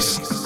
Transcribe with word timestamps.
mix. 0.00 0.39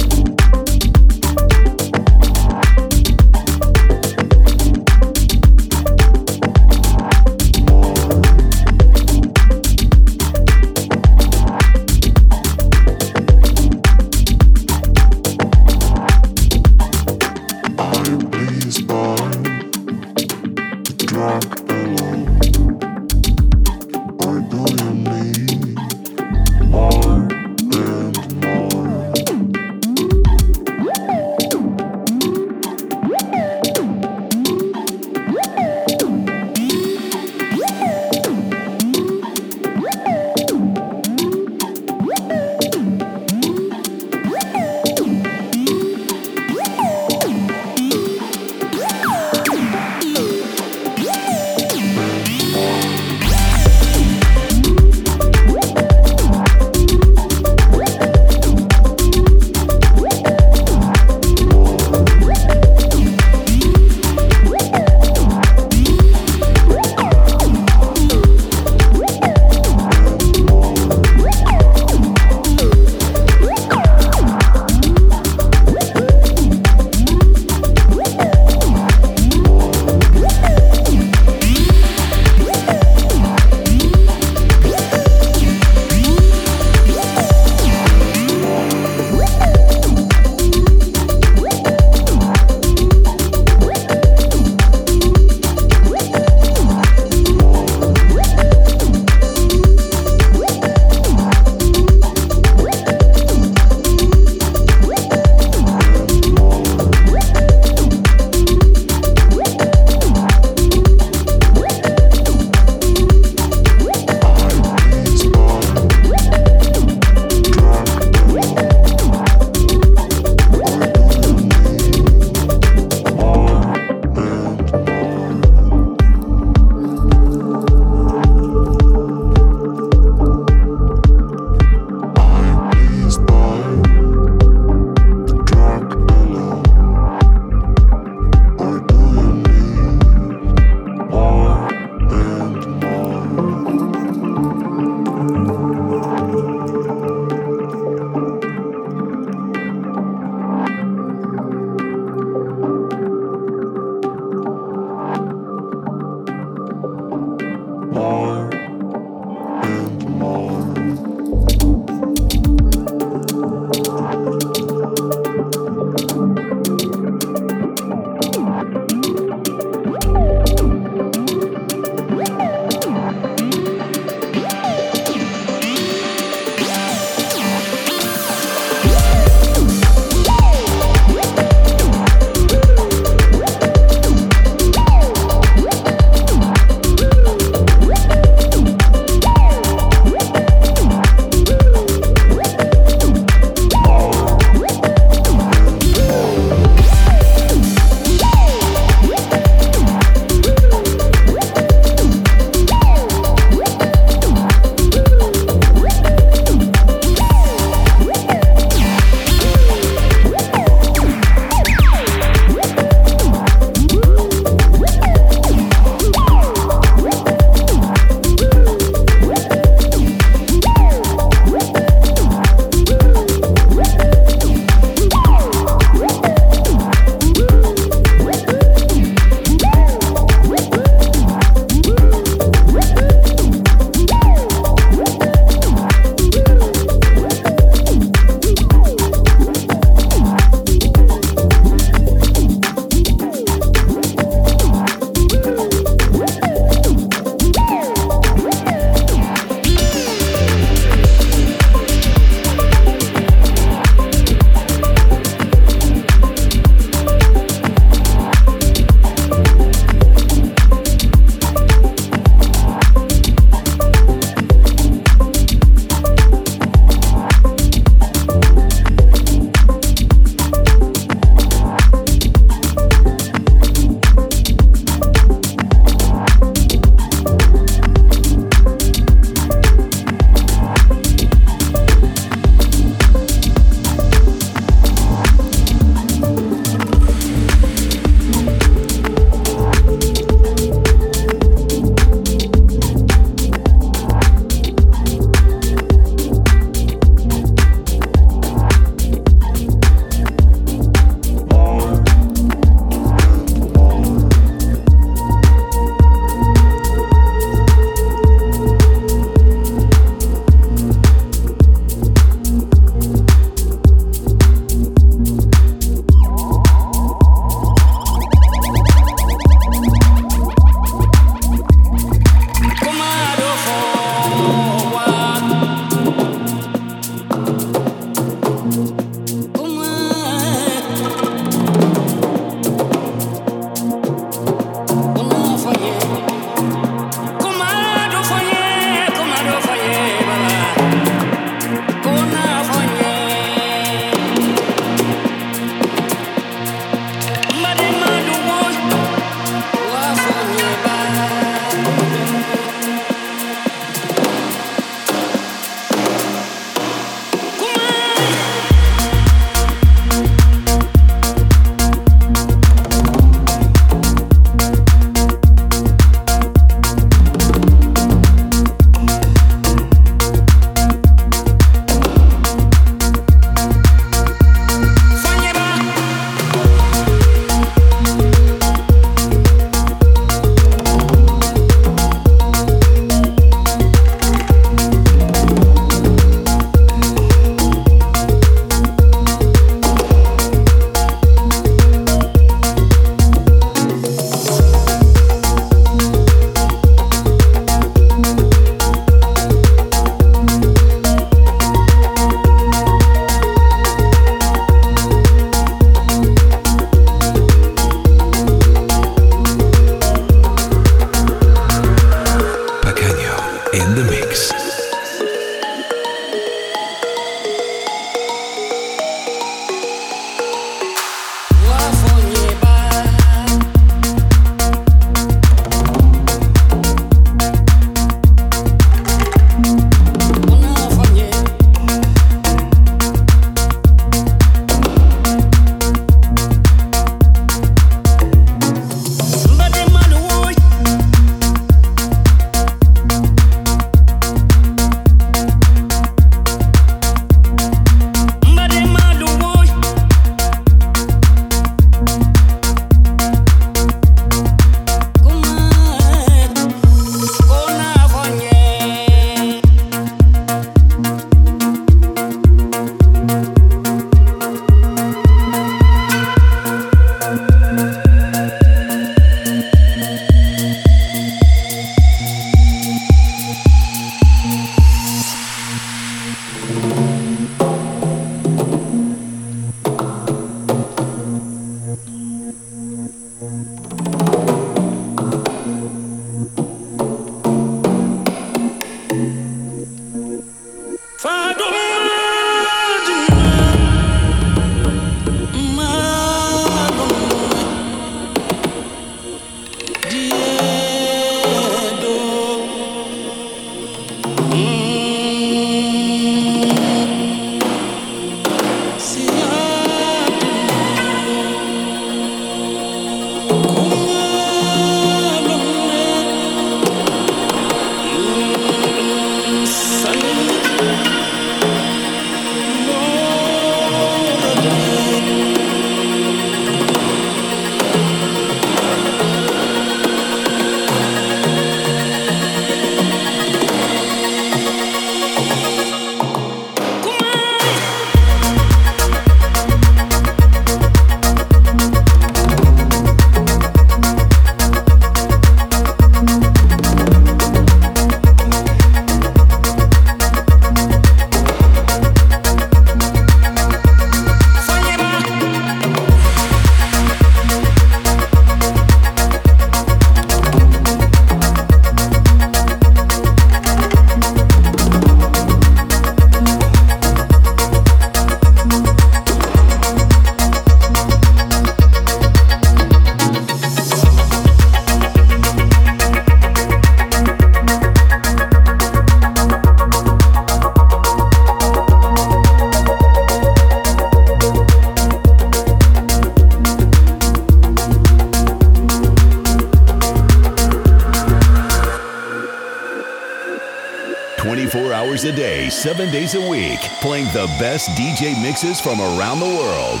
Seven 595.78 596.10
days 596.10 596.34
a 596.34 596.40
week, 596.40 596.80
playing 597.00 597.26
the 597.26 597.46
best 597.60 597.88
DJ 597.90 598.40
mixes 598.42 598.80
from 598.80 599.00
around 599.00 599.38
the 599.38 599.46
world. 599.46 600.00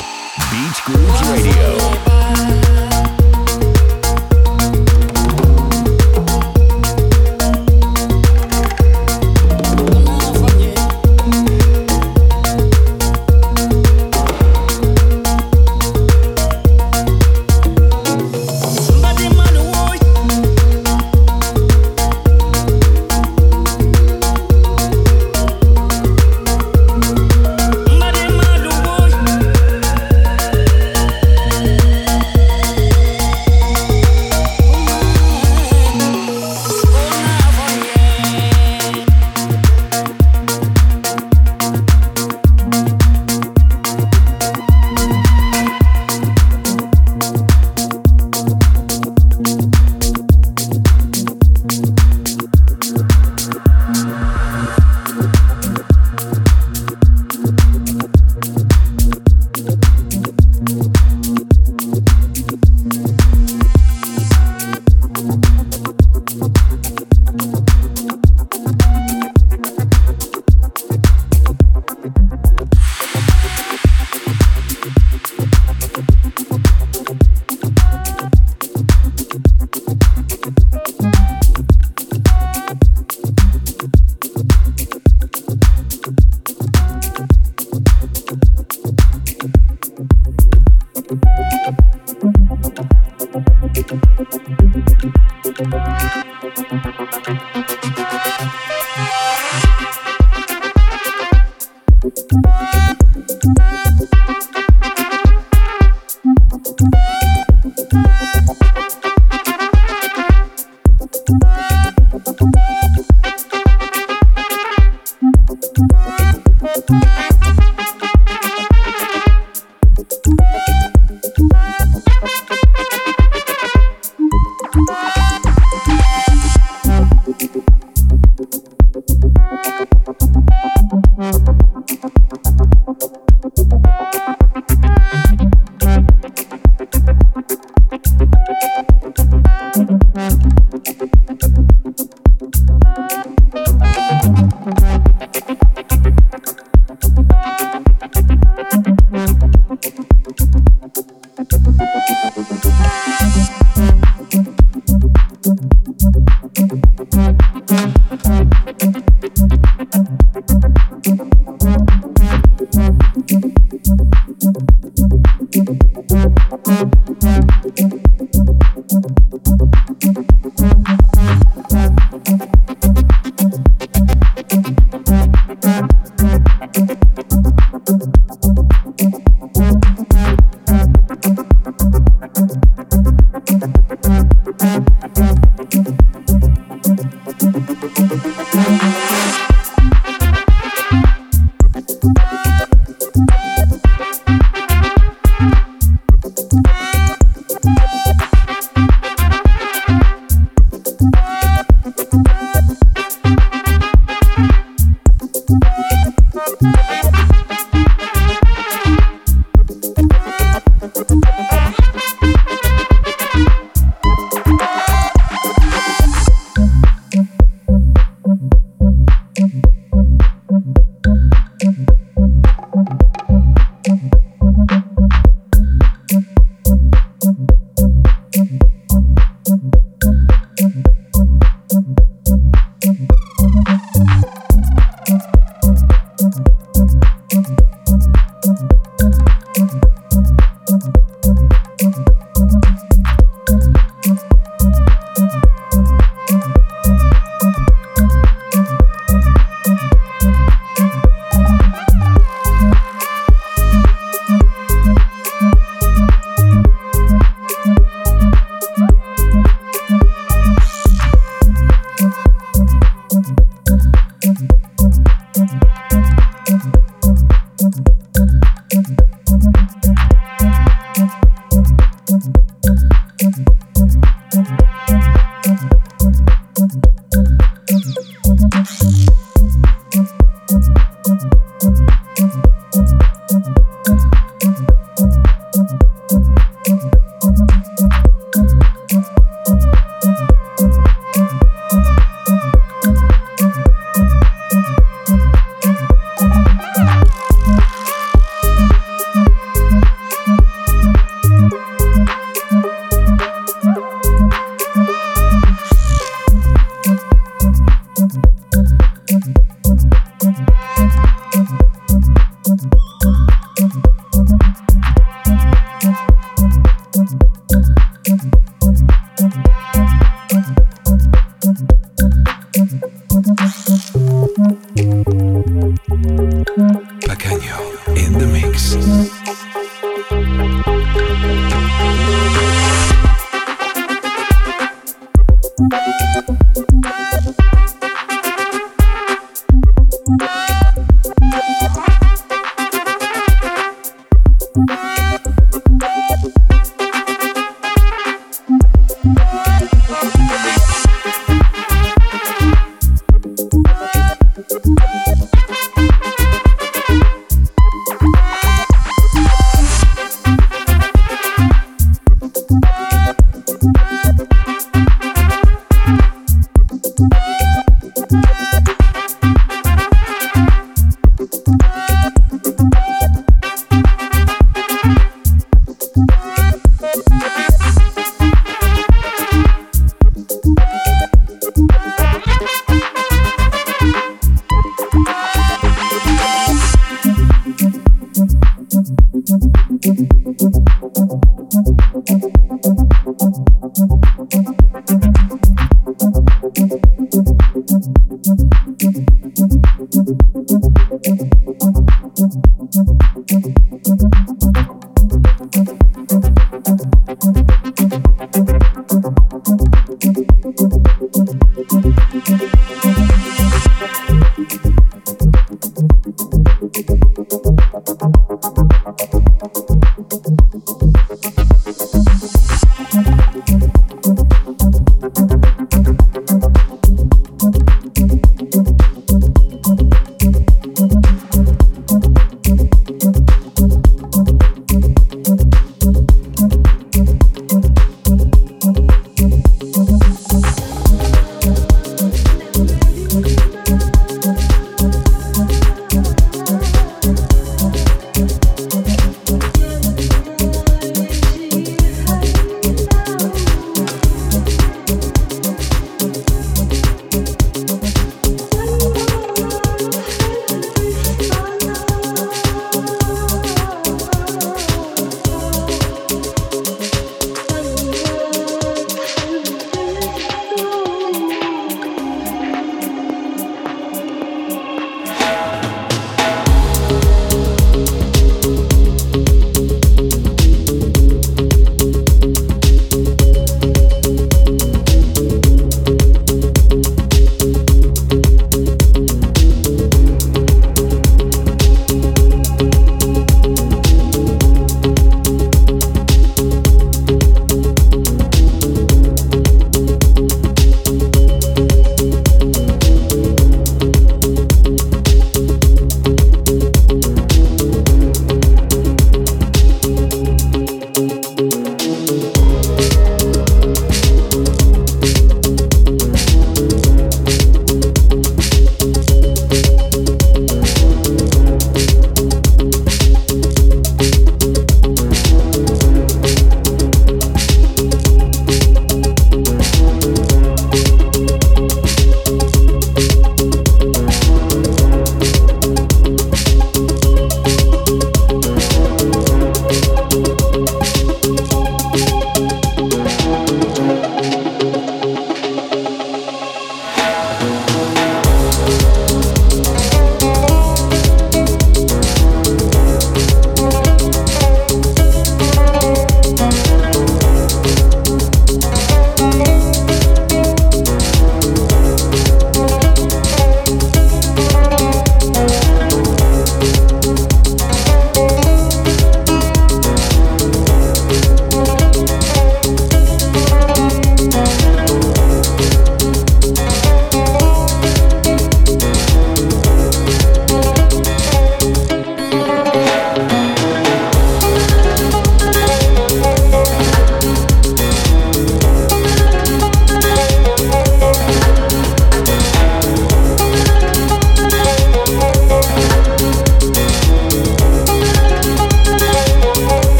Beach 0.50 0.82
Grooves 0.84 1.22
Radio. 1.30 2.57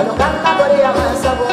A 0.00 0.02
lo 0.02 0.14
canta 0.16 0.56
por 0.56 0.70
ella 0.70 0.94
más 0.94 1.18
sabor. 1.18 1.49